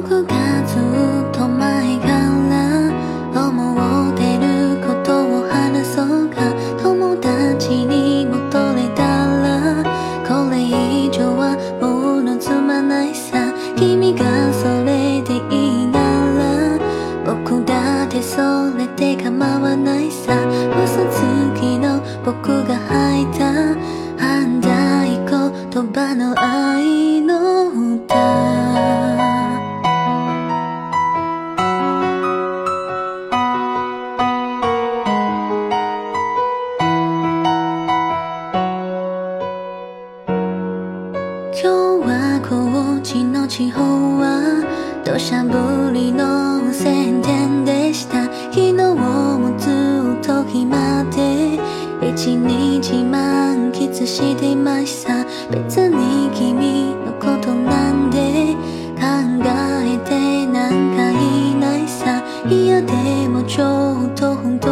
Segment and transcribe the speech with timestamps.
[0.00, 9.82] 僕がずっと前から思ってることを話そうか友達に戻れたら
[10.24, 15.98] これ以上はもう望まないさ君がそれでいいな
[16.38, 20.46] ら僕だってそれで構わないさ
[20.80, 22.97] 嘘つきの僕が
[43.58, 44.62] 地方は
[45.04, 48.26] 土砂降りの晴天でした。
[48.52, 49.66] 昨日もず
[50.14, 51.58] っと暇で
[52.08, 55.24] 一日満喫してました。
[55.50, 58.54] 別に君のことなんで
[58.94, 59.02] 考
[59.42, 62.22] えてなんかいないさ。
[62.48, 62.92] いやで
[63.28, 64.67] もちょっと本当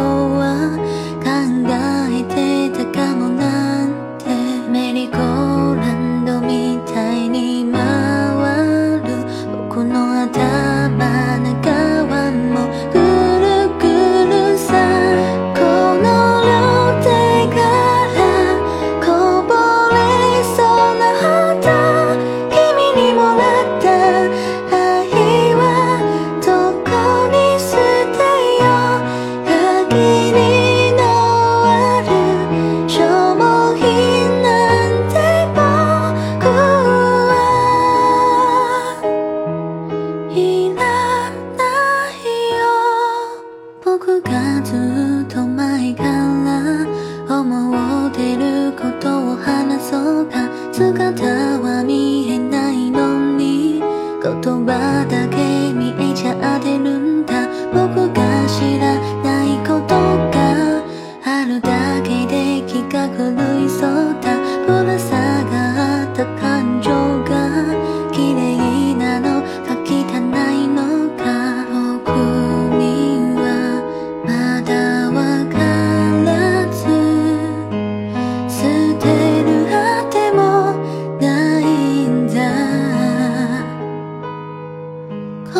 [40.57, 41.63] いらな
[42.11, 42.25] い
[42.57, 42.65] よ
[43.85, 50.49] 僕がずっと前から思ってることを話そうか。
[50.71, 51.36] 姿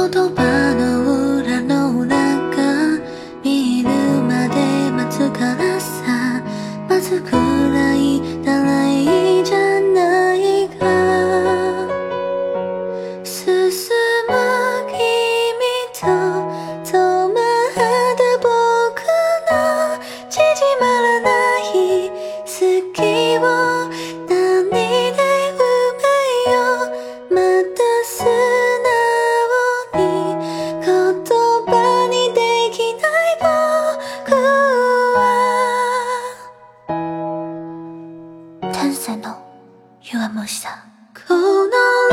[0.10, 0.57] ないんだ言葉の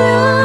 [0.04, 0.43] 거야